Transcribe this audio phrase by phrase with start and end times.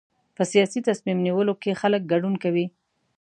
[0.35, 2.65] په سیاسي تصمیم نیولو کې خلک ګډون کوي.